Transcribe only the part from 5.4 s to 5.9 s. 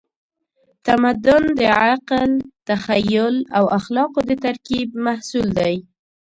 دی.